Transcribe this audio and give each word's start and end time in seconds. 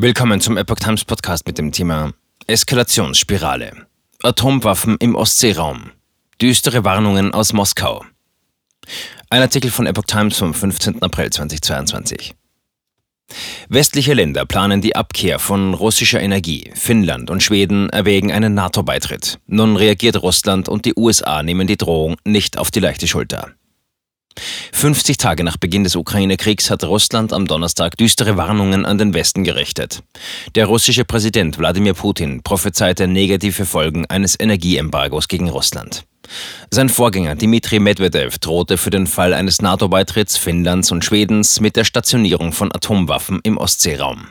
Willkommen 0.00 0.40
zum 0.40 0.56
Epoch 0.56 0.76
Times 0.76 1.04
Podcast 1.04 1.44
mit 1.44 1.58
dem 1.58 1.72
Thema 1.72 2.12
Eskalationsspirale. 2.46 3.88
Atomwaffen 4.22 4.96
im 5.00 5.16
Ostseeraum. 5.16 5.90
Düstere 6.40 6.84
Warnungen 6.84 7.34
aus 7.34 7.52
Moskau. 7.52 8.04
Ein 9.28 9.42
Artikel 9.42 9.72
von 9.72 9.86
Epoch 9.86 10.04
Times 10.04 10.38
vom 10.38 10.54
15. 10.54 11.02
April 11.02 11.30
2022. 11.30 12.32
Westliche 13.68 14.14
Länder 14.14 14.46
planen 14.46 14.80
die 14.80 14.94
Abkehr 14.94 15.40
von 15.40 15.74
russischer 15.74 16.20
Energie. 16.20 16.70
Finnland 16.76 17.28
und 17.28 17.42
Schweden 17.42 17.90
erwägen 17.90 18.30
einen 18.30 18.54
NATO-Beitritt. 18.54 19.40
Nun 19.48 19.74
reagiert 19.74 20.22
Russland 20.22 20.68
und 20.68 20.84
die 20.84 20.94
USA 20.96 21.42
nehmen 21.42 21.66
die 21.66 21.76
Drohung 21.76 22.14
nicht 22.24 22.56
auf 22.56 22.70
die 22.70 22.78
leichte 22.78 23.08
Schulter. 23.08 23.57
50 24.72 25.16
Tage 25.16 25.42
nach 25.42 25.56
Beginn 25.56 25.84
des 25.84 25.96
Ukraine-Kriegs 25.96 26.70
hat 26.70 26.84
Russland 26.84 27.32
am 27.32 27.46
Donnerstag 27.46 27.96
düstere 27.96 28.36
Warnungen 28.36 28.86
an 28.86 28.98
den 28.98 29.12
Westen 29.12 29.42
gerichtet. 29.42 30.02
Der 30.54 30.66
russische 30.66 31.04
Präsident 31.04 31.58
Wladimir 31.58 31.94
Putin 31.94 32.42
prophezeite 32.42 33.08
negative 33.08 33.66
Folgen 33.66 34.06
eines 34.06 34.38
Energieembargos 34.38 35.26
gegen 35.28 35.48
Russland. 35.48 36.04
Sein 36.70 36.88
Vorgänger 36.88 37.34
Dmitri 37.34 37.80
Medvedev 37.80 38.38
drohte 38.38 38.76
für 38.76 38.90
den 38.90 39.06
Fall 39.06 39.34
eines 39.34 39.62
NATO-Beitritts 39.62 40.36
Finnlands 40.36 40.92
und 40.92 41.04
Schwedens 41.04 41.60
mit 41.60 41.76
der 41.76 41.84
Stationierung 41.84 42.52
von 42.52 42.70
Atomwaffen 42.70 43.40
im 43.42 43.56
Ostseeraum. 43.56 44.28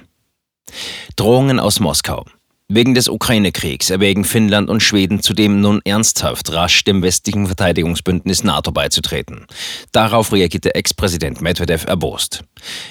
Drohungen 1.16 1.60
aus 1.60 1.80
Moskau. 1.80 2.26
Wegen 2.70 2.94
des 2.94 3.08
Ukraine-Kriegs 3.08 3.90
erwägen 3.92 4.26
Finnland 4.26 4.70
und 4.70 4.84
Schweden 4.84 5.22
zudem 5.22 5.62
nun 5.62 5.80
ernsthaft 5.86 6.52
rasch 6.52 6.84
dem 6.84 7.02
westlichen 7.02 7.48
Verteidigungsbündnis 7.48 8.44
NATO 8.44 8.74
beizutreten. 8.74 9.48
Darauf 9.94 10.34
reagierte 10.34 10.76
Ex-Präsident 10.76 11.40
Medvedev 11.40 11.86
erbost. 11.88 12.44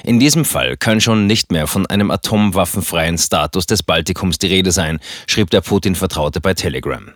In 0.03 0.19
diesem 0.19 0.47
Fall 0.47 0.79
kann 0.79 1.03
schon 1.03 1.27
nicht 1.27 1.53
mehr 1.53 1.67
von 1.67 1.87
einem 1.87 2.11
atomwaffenfreien 2.11 3.19
Status 3.19 3.67
des 3.67 3.83
Baltikums 3.83 4.39
die 4.39 4.47
Rede 4.47 4.73
sein, 4.73 4.99
schrieb 5.27 5.51
der 5.51 5.61
Putin-Vertraute 5.61 6.41
bei 6.41 6.55
Telegram. 6.55 7.13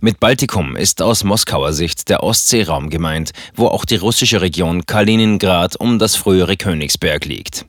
Mit 0.00 0.20
Baltikum 0.20 0.76
ist 0.76 1.02
aus 1.02 1.22
Moskauer 1.22 1.74
Sicht 1.74 2.08
der 2.08 2.22
Ostseeraum 2.22 2.88
gemeint, 2.88 3.32
wo 3.54 3.66
auch 3.66 3.84
die 3.84 3.96
russische 3.96 4.40
Region 4.40 4.86
Kaliningrad 4.86 5.76
um 5.76 5.98
das 5.98 6.16
frühere 6.16 6.56
Königsberg 6.56 7.26
liegt. 7.26 7.66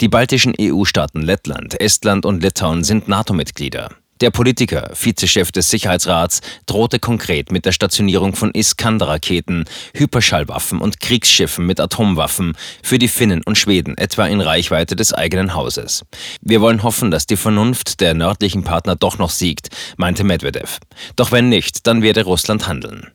Die 0.00 0.08
baltischen 0.08 0.54
EU-Staaten 0.60 1.22
Lettland, 1.22 1.80
Estland 1.80 2.26
und 2.26 2.42
Litauen 2.42 2.84
sind 2.84 3.08
NATO-Mitglieder. 3.08 3.90
Der 4.20 4.30
Politiker, 4.30 4.90
Vizechef 4.92 5.50
des 5.50 5.70
Sicherheitsrats, 5.70 6.42
drohte 6.66 6.98
konkret 6.98 7.50
mit 7.50 7.64
der 7.64 7.72
Stationierung 7.72 8.36
von 8.36 8.50
Iskander-Raketen, 8.50 9.64
Hyperschallwaffen 9.94 10.82
und 10.82 11.00
Kriegsschiffen 11.00 11.64
mit 11.64 11.80
Atomwaffen 11.80 12.54
für 12.82 12.98
die 12.98 13.08
Finnen 13.08 13.42
und 13.42 13.56
Schweden, 13.56 13.96
etwa 13.96 14.26
in 14.26 14.42
Reichweite 14.42 14.94
des 14.94 15.14
eigenen 15.14 15.54
Hauses. 15.54 16.04
Wir 16.42 16.60
wollen 16.60 16.82
hoffen, 16.82 17.10
dass 17.10 17.26
die 17.26 17.38
Vernunft 17.38 18.02
der 18.02 18.12
nördlichen 18.12 18.62
Partner 18.62 18.94
doch 18.94 19.16
noch 19.16 19.30
siegt, 19.30 19.70
meinte 19.96 20.22
Medvedev. 20.22 20.80
Doch 21.16 21.32
wenn 21.32 21.48
nicht, 21.48 21.86
dann 21.86 22.02
werde 22.02 22.24
Russland 22.24 22.68
handeln. 22.68 23.10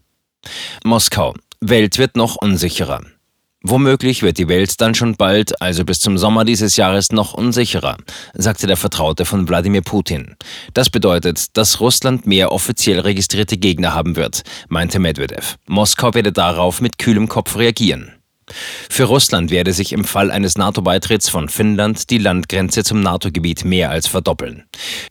Moskau. 0.83 1.35
Welt 1.61 1.97
wird 1.99 2.15
noch 2.15 2.35
unsicherer. 2.35 3.01
Womöglich 3.67 4.21
wird 4.21 4.38
die 4.38 4.47
Welt 4.47 4.80
dann 4.80 4.94
schon 4.94 5.16
bald, 5.16 5.59
also 5.59 5.85
bis 5.85 5.99
zum 5.99 6.19
Sommer 6.19 6.45
dieses 6.45 6.75
Jahres, 6.75 7.11
noch 7.11 7.33
unsicherer, 7.33 7.97
sagte 8.35 8.67
der 8.67 8.77
Vertraute 8.77 9.25
von 9.25 9.49
Wladimir 9.49 9.81
Putin. 9.81 10.35
Das 10.75 10.91
bedeutet, 10.91 11.57
dass 11.57 11.80
Russland 11.80 12.27
mehr 12.27 12.52
offiziell 12.52 12.99
registrierte 12.99 13.57
Gegner 13.57 13.95
haben 13.95 14.17
wird, 14.17 14.44
meinte 14.69 14.99
Medvedev. 14.99 15.57
Moskau 15.66 16.13
werde 16.13 16.31
darauf 16.31 16.80
mit 16.80 16.99
kühlem 16.99 17.27
Kopf 17.27 17.57
reagieren. 17.57 18.11
Für 18.47 19.05
Russland 19.05 19.49
werde 19.49 19.73
sich 19.73 19.91
im 19.91 20.03
Fall 20.03 20.29
eines 20.29 20.57
NATO-Beitritts 20.57 21.29
von 21.29 21.49
Finnland 21.49 22.09
die 22.09 22.19
Landgrenze 22.19 22.83
zum 22.83 23.01
NATO-Gebiet 23.01 23.65
mehr 23.65 23.89
als 23.89 24.07
verdoppeln. 24.07 24.65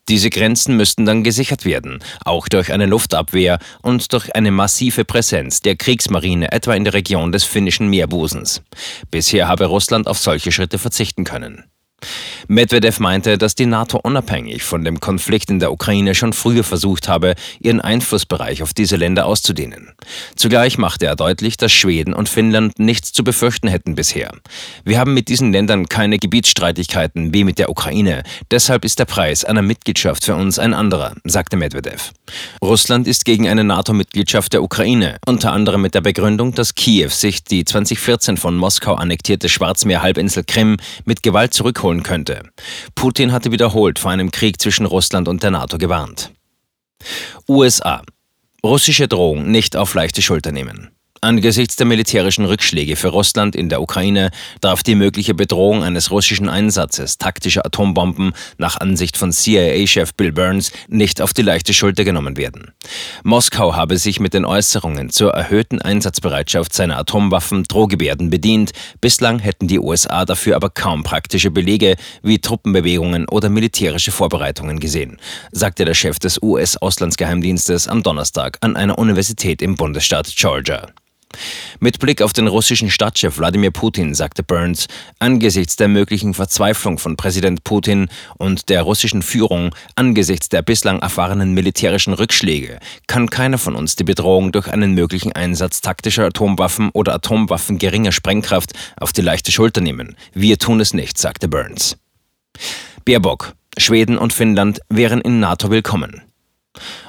Diese 0.09 0.31
Grenzen 0.31 0.77
müssten 0.77 1.05
dann 1.05 1.25
gesichert 1.25 1.65
werden, 1.65 1.99
auch 2.25 2.49
durch 2.49 2.73
eine 2.73 2.87
Luftabwehr 2.87 3.59
und 3.83 4.13
durch 4.13 4.35
eine 4.35 4.53
massive 4.53 5.05
Präsenz 5.05 5.61
der 5.61 5.77
Kriegsmarine 5.77 6.53
etwa 6.53 6.75
in 6.75 6.85
der 6.85 6.95
Region 6.95 7.33
des 7.33 7.45
finnischen 7.45 7.89
Meerbusens. 7.89 8.63
Bisher 9.11 9.49
habe 9.49 9.67
Russland 9.67 10.07
auf 10.07 10.19
solche 10.19 10.53
Schritte 10.53 10.79
verzichten 10.79 11.25
können. 11.25 11.65
Medvedev 12.49 13.01
meinte, 13.01 13.39
dass 13.39 13.55
die 13.55 13.67
NATO 13.67 13.99
unabhängig 13.99 14.63
von 14.63 14.85
dem 14.85 15.01
Konflikt 15.01 15.51
in 15.51 15.59
der 15.59 15.73
Ukraine 15.73 16.15
schon 16.15 16.33
früher 16.33 16.65
versucht 16.65 17.09
habe, 17.09 17.35
ihren 17.61 17.81
Einflussbereich 17.81 18.63
auf 18.63 18.75
diese 18.75 18.97
Länder 18.97 19.27
auszudehnen. 19.27 19.93
Zugleich 20.37 20.79
machte 20.79 21.07
er 21.07 21.17
deutlich, 21.17 21.57
dass 21.57 21.73
Schweden 21.73 22.15
und 22.15 22.29
Finnland 22.29 22.79
nichts 22.79 23.13
zu 23.13 23.25
befürchten 23.25 23.69
hätten 23.69 23.95
bisher. 23.95 24.33
Wir 24.85 24.99
haben 24.99 25.15
mit 25.15 25.29
diesen 25.29 25.53
Ländern 25.53 25.89
keine 25.89 26.19
Gebietsstreitigkeiten 26.19 27.33
wie 27.33 27.45
mit 27.45 27.59
der 27.59 27.71
Ukraine. 27.71 28.23
Deshalb 28.51 28.85
ist 28.85 28.99
der 28.99 29.05
Preis 29.05 29.45
einer 29.45 29.63
Mitgliedschaft 29.63 30.25
für 30.25 30.35
uns 30.35 30.59
ein 30.59 30.75
anderer, 30.75 31.15
sagte 31.25 31.57
Medvedev. 31.57 32.13
Russland 32.63 33.07
ist 33.07 33.25
gegen 33.25 33.49
eine 33.49 33.65
NATO-Mitgliedschaft 33.65 34.53
der 34.53 34.63
Ukraine, 34.63 35.19
unter 35.27 35.53
anderem 35.53 35.83
mit 35.83 35.95
der 35.95 36.01
Begründung, 36.01 36.55
dass 36.55 36.75
Kiew 36.75 37.11
sich 37.11 37.45
die 37.45 37.65
2014 37.65 38.37
von 38.37 38.57
Moskau 38.57 38.95
annektierte 38.95 39.49
Schwarzmeerhalbinsel 39.49 40.45
Krim 40.45 40.77
mit 41.05 41.23
Gewalt 41.23 41.55
zurückholen 41.55 41.94
könnte 42.03 42.25
könnte. 42.25 42.43
Putin 42.95 43.33
hatte 43.33 43.53
wiederholt 43.53 43.99
vor 43.99 44.11
einem 44.11 44.31
Krieg 44.31 44.61
zwischen 44.61 44.87
Russland 44.87 45.29
und 45.29 45.43
der 45.43 45.51
NATO 45.51 45.79
gewarnt. 45.79 46.33
USA. 47.49 48.03
Russische 48.65 49.09
Drohung 49.09 49.51
nicht 49.51 49.77
auf 49.77 49.95
leichte 49.95 50.23
Schulter 50.23 50.51
nehmen. 50.53 50.91
Angesichts 51.25 51.77
der 51.77 51.87
militärischen 51.87 52.45
Rückschläge 52.45 52.97
für 52.97 53.09
Russland 53.09 53.57
in 53.57 53.71
der 53.71 53.81
Ukraine 53.81 54.31
darf 54.61 54.83
die 54.83 54.95
mögliche 54.95 55.33
Bedrohung 55.33 55.83
eines 55.83 56.11
russischen 56.11 56.51
Einsatzes 56.51 57.17
taktischer 57.17 57.65
Atombomben 57.65 58.35
nach 58.59 58.79
Ansicht 58.79 59.17
von 59.17 59.33
CIA-Chef 59.33 60.13
Bill 60.13 60.33
Burns 60.33 60.71
nicht 60.87 61.23
auf 61.23 61.33
die 61.33 61.41
leichte 61.41 61.73
Schulter 61.73 62.05
genommen 62.05 62.37
werden. 62.37 62.73
Moskau 63.23 63.75
habe 63.75 63.97
sich 63.97 64.21
mit 64.21 64.35
den 64.35 64.45
Äußerungen 64.45 65.09
zur 65.09 65.31
erhöhten 65.31 65.81
Einsatzbereitschaft 65.81 66.75
seiner 66.75 66.99
Atomwaffen 66.99 67.65
Drohgebärden 67.65 68.29
bedient. 68.29 68.73
Bislang 69.01 69.39
hätten 69.39 69.67
die 69.67 69.79
USA 69.79 70.27
dafür 70.27 70.57
aber 70.57 70.69
kaum 70.69 71.05
praktische 71.05 71.51
Belege 71.51 71.97
wie 72.23 72.39
Truppenbewegungen 72.39 73.31
oder 73.31 73.49
militärische 73.49 74.13
Vorbereitungen 74.13 74.79
gesehen, 74.79 75.19
sagte 75.53 75.87
der 75.87 75.95
Chef 75.95 76.19
des 76.19 76.43
US-Auslandsgeheimdienstes 76.43 77.89
am 77.89 78.03
Donnerstag 78.03 78.59
an 78.61 78.77
einer 78.77 78.99
Universität 78.99 79.63
im 79.63 79.75
Bundesstaat 79.75 80.31
Georgia. 80.37 80.89
Mit 81.81 81.99
Blick 81.99 82.23
auf 82.23 82.33
den 82.33 82.47
russischen 82.47 82.91
Stadtchef 82.91 83.39
Wladimir 83.39 83.71
Putin 83.71 84.15
sagte 84.15 84.43
Burns, 84.43 84.87
angesichts 85.19 85.77
der 85.77 85.89
möglichen 85.89 86.35
Verzweiflung 86.35 86.99
von 86.99 87.17
Präsident 87.17 87.65
Putin 87.65 88.09
und 88.39 88.69
der 88.69 88.83
russischen 88.83 89.23
Führung 89.23 89.75
angesichts 89.97 90.49
der 90.49 90.63
bislang 90.63 91.01
erfahrenen 91.01 91.53
militärischen 91.53 92.15
Rückschläge 92.15 92.79
kann 93.07 93.31
keiner 93.31 93.59
von 93.59 93.75
uns 93.75 93.97
die 93.97 94.05
Bedrohung 94.05 94.53
durch 94.53 94.69
einen 94.69 94.95
möglichen 94.95 95.33
Einsatz 95.33 95.81
taktischer 95.81 96.27
Atomwaffen 96.27 96.91
oder 96.93 97.15
Atomwaffen 97.15 97.79
geringer 97.79 98.13
Sprengkraft 98.13 98.73
auf 98.97 99.13
die 99.13 99.23
leichte 99.23 99.53
Schulter 99.53 99.81
nehmen. 99.81 100.17
Wir 100.33 100.59
tun 100.59 100.81
es 100.81 100.95
nicht, 100.95 101.19
sagte 101.19 101.49
Burns. 101.49 101.97
Baerbock, 103.05 103.55
Schweden 103.79 104.19
und 104.19 104.33
Finnland 104.33 104.81
wären 104.89 105.21
in 105.21 105.41
NATO 105.41 105.71
willkommen. 105.71 106.23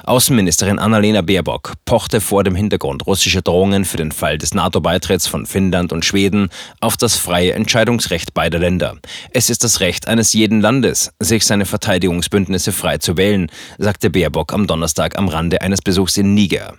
Außenministerin 0.04 0.78
Annalena 0.78 1.22
Baerbock 1.22 1.74
pochte 1.84 2.20
vor 2.20 2.44
dem 2.44 2.54
Hintergrund 2.54 3.06
russischer 3.06 3.42
Drohungen 3.42 3.84
für 3.84 3.96
den 3.96 4.12
Fall 4.12 4.38
des 4.38 4.54
NATO-Beitritts 4.54 5.26
von 5.26 5.46
Finnland 5.46 5.92
und 5.92 6.04
Schweden 6.04 6.48
auf 6.80 6.96
das 6.96 7.16
freie 7.16 7.54
Entscheidungsrecht 7.54 8.32
beider 8.32 8.58
Länder. 8.58 8.96
Es 9.32 9.50
ist 9.50 9.64
das 9.64 9.80
Recht 9.80 10.08
eines 10.08 10.32
jeden 10.32 10.60
Landes, 10.60 11.12
sich 11.18 11.44
seine 11.44 11.66
Verteidigungsbündnisse 11.66 12.72
frei 12.72 12.98
zu 12.98 13.16
wählen, 13.16 13.50
sagte 13.78 14.10
Baerbock 14.10 14.52
am 14.52 14.66
Donnerstag 14.66 15.18
am 15.18 15.28
Rande 15.28 15.60
eines 15.60 15.82
Besuchs 15.82 16.16
in 16.16 16.34
Niger. 16.34 16.74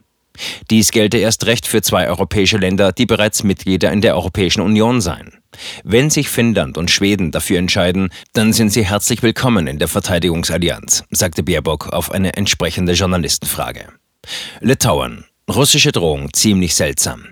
Dies 0.69 0.91
gelte 0.91 1.17
erst 1.17 1.45
recht 1.45 1.67
für 1.67 1.81
zwei 1.81 2.07
europäische 2.07 2.57
Länder, 2.57 2.91
die 2.91 3.05
bereits 3.05 3.43
Mitglieder 3.43 3.91
in 3.91 4.01
der 4.01 4.15
Europäischen 4.15 4.61
Union 4.61 5.01
seien. 5.01 5.33
Wenn 5.83 6.09
sich 6.09 6.29
Finnland 6.29 6.77
und 6.77 6.91
Schweden 6.91 7.31
dafür 7.31 7.57
entscheiden, 7.57 8.09
dann 8.33 8.53
sind 8.53 8.69
sie 8.69 8.85
herzlich 8.85 9.23
willkommen 9.23 9.67
in 9.67 9.79
der 9.79 9.87
Verteidigungsallianz, 9.87 11.03
sagte 11.09 11.43
Baerbock 11.43 11.93
auf 11.93 12.11
eine 12.11 12.33
entsprechende 12.33 12.93
Journalistenfrage. 12.93 13.87
Litauen. 14.59 15.25
Russische 15.49 15.93
Drohung 15.93 16.33
ziemlich 16.33 16.75
seltsam. 16.75 17.27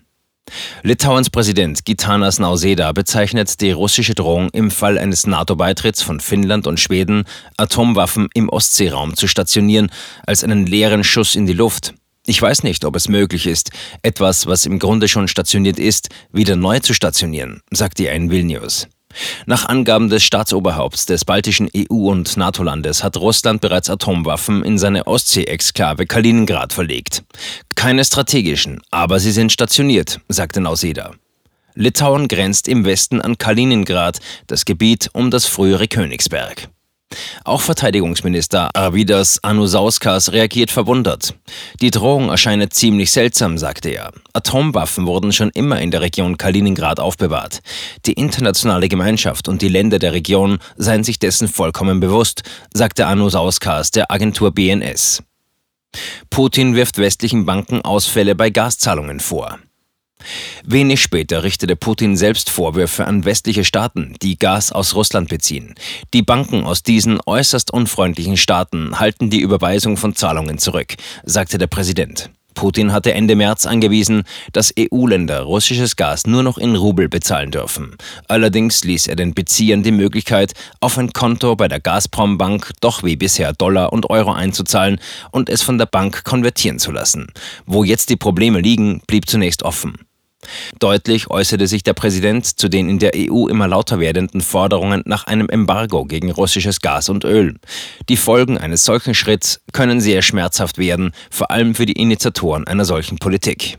Litauens 0.84 1.30
Präsident 1.30 1.86
Gitanas 1.86 2.40
Nauseda 2.40 2.92
bezeichnet 2.92 3.60
die 3.62 3.72
russische 3.72 4.14
Drohung 4.14 4.50
im 4.52 4.70
Fall 4.70 4.98
eines 4.98 5.26
NATO-Beitritts 5.26 6.02
von 6.02 6.20
Finnland 6.20 6.68
und 6.68 6.80
Schweden, 6.80 7.26
Atomwaffen 7.58 8.30
im 8.34 8.50
Ostseeraum 8.50 9.16
zu 9.16 9.28
stationieren, 9.28 9.92
als 10.26 10.44
einen 10.44 10.66
leeren 10.66 11.04
Schuss 11.04 11.36
in 11.36 11.46
die 11.46 11.54
Luft. 11.54 11.96
Ich 12.28 12.42
weiß 12.42 12.64
nicht, 12.64 12.86
ob 12.86 12.96
es 12.96 13.08
möglich 13.08 13.46
ist, 13.46 13.70
etwas, 14.02 14.48
was 14.48 14.66
im 14.66 14.80
Grunde 14.80 15.08
schon 15.08 15.28
stationiert 15.28 15.78
ist, 15.78 16.10
wieder 16.32 16.56
neu 16.56 16.80
zu 16.80 16.94
stationieren, 16.94 17.62
sagte 17.72 18.06
er 18.06 18.16
in 18.16 18.32
Vilnius. 18.32 18.88
Nach 19.46 19.66
Angaben 19.66 20.10
des 20.10 20.24
Staatsoberhaupts 20.24 21.06
des 21.06 21.24
baltischen 21.24 21.70
EU- 21.76 22.10
und 22.10 22.36
NATO-Landes 22.36 23.04
hat 23.04 23.18
Russland 23.18 23.62
bereits 23.62 23.90
Atomwaffen 23.90 24.64
in 24.64 24.78
seine 24.78 25.08
Ostsee-Exklave 25.08 26.06
Kaliningrad 26.06 26.74
verlegt. 26.74 27.24
Keine 27.76 28.04
strategischen, 28.04 28.82
aber 28.92 29.20
sie 29.20 29.32
sind 29.32 29.52
stationiert, 29.52 30.20
sagte 30.28 30.62
Nauseda. 30.62 31.12
Litauen 31.76 32.28
grenzt 32.28 32.68
im 32.68 32.86
Westen 32.86 33.22
an 33.22 33.38
Kaliningrad, 33.38 34.20
das 34.48 34.66
Gebiet 34.66 35.10
um 35.14 35.30
das 35.30 35.46
frühere 35.46 35.88
Königsberg. 35.88 36.70
Auch 37.44 37.62
Verteidigungsminister 37.62 38.76
Arvidas 38.76 39.44
Anusauskas 39.44 40.32
reagiert 40.32 40.72
verwundert. 40.72 41.36
Die 41.80 41.92
Drohung 41.92 42.30
erscheine 42.30 42.70
ziemlich 42.70 43.12
seltsam, 43.12 43.60
sagte 43.60 43.90
er. 43.90 44.12
Atomwaffen 44.34 45.06
wurden 45.06 45.32
schon 45.32 45.52
immer 45.52 45.80
in 45.80 45.92
der 45.92 46.02
Region 46.02 46.38
Kaliningrad 46.38 47.00
aufbewahrt. 47.00 47.60
Die 48.08 48.14
internationale 48.14 48.90
Gemeinschaft 48.90 49.48
und 49.48 49.62
die 49.62 49.70
Länder 49.70 50.00
der 50.00 50.14
Region 50.14 50.58
seien 50.76 51.04
sich 51.04 51.20
dessen 51.20 51.48
vollkommen 51.48 52.00
bewusst, 52.00 52.42
sagte 52.74 53.06
Anusauskas 53.06 53.92
der 53.92 54.12
Agentur 54.12 54.52
BNS. 54.52 55.22
Putin 56.32 56.76
wirft 56.76 56.98
westlichen 56.98 57.46
Banken 57.46 57.82
Ausfälle 57.82 58.34
bei 58.36 58.50
Gaszahlungen 58.50 59.20
vor. 59.20 59.60
Wenig 60.68 61.00
später 61.00 61.44
richtete 61.44 61.76
Putin 61.76 62.18
selbst 62.18 62.50
Vorwürfe 62.50 63.06
an 63.06 63.24
westliche 63.24 63.64
Staaten, 63.64 64.16
die 64.24 64.40
Gas 64.40 64.72
aus 64.72 64.96
Russland 64.96 65.30
beziehen. 65.30 65.76
Die 66.12 66.24
Banken 66.24 66.64
aus 66.64 66.82
diesen 66.82 67.20
äußerst 67.24 67.72
unfreundlichen 67.72 68.36
Staaten 68.36 69.00
halten 69.00 69.30
die 69.30 69.42
Überweisung 69.42 69.96
von 69.96 70.16
Zahlungen 70.16 70.58
zurück, 70.58 70.96
sagte 71.24 71.60
der 71.60 71.68
Präsident. 71.68 72.32
Putin 72.56 72.94
hatte 72.94 73.14
Ende 73.14 73.36
März 73.36 73.68
angewiesen, 73.68 74.24
dass 74.54 74.74
EU-Länder 74.80 75.42
russisches 75.42 75.98
Gas 75.98 76.26
nur 76.26 76.42
noch 76.42 76.58
in 76.58 76.76
Rubel 76.76 77.10
bezahlen 77.10 77.52
dürfen. 77.52 77.96
Allerdings 78.28 78.84
ließ 78.84 79.06
er 79.06 79.16
den 79.16 79.36
Beziehern 79.36 79.84
die 79.84 79.92
Möglichkeit, 79.92 80.54
auf 80.80 80.98
ein 80.98 81.14
Konto 81.14 81.56
bei 81.56 81.68
der 81.68 81.80
Gazprom-Bank 81.80 82.72
doch 82.82 83.04
wie 83.04 83.18
bisher 83.18 83.54
Dollar 83.54 83.94
und 83.94 84.10
Euro 84.10 84.32
einzuzahlen 84.32 85.00
und 85.30 85.48
es 85.50 85.62
von 85.62 85.78
der 85.78 85.86
Bank 85.86 86.24
konvertieren 86.24 86.80
zu 86.80 86.92
lassen. 86.92 87.28
Wo 87.68 87.84
jetzt 87.84 88.10
die 88.10 88.16
Probleme 88.16 88.62
liegen, 88.62 89.02
blieb 89.06 89.30
zunächst 89.30 89.62
offen. 89.62 90.00
Deutlich 90.80 91.30
äußerte 91.30 91.68
sich 91.68 91.84
der 91.84 91.94
Präsident 91.94 92.46
zu 92.46 92.70
den 92.70 92.90
in 92.90 93.00
der 93.00 93.12
EU 93.16 93.48
immer 93.48 93.68
lauter 93.68 94.00
werdenden 94.00 94.42
Forderungen 94.42 95.02
nach 95.06 95.26
einem 95.26 95.50
Embargo 95.50 96.06
gegen 96.06 96.32
russisches 96.32 96.82
Gas 96.82 97.10
und 97.10 97.24
Öl. 97.24 97.56
Die 98.10 98.18
Folgen 98.18 98.58
eines 98.58 98.84
solchen 98.84 99.14
Schritts 99.14 99.62
können 99.74 100.02
sehr 100.02 100.22
schmerzhaft 100.22 100.78
werden, 100.78 101.12
vor 101.30 101.52
allem 101.52 101.76
für 101.76 101.86
die 101.86 101.94
Initiatoren 101.94 102.68
einer 102.68 102.86
solchen 102.86 103.18
Politik. 103.18 103.78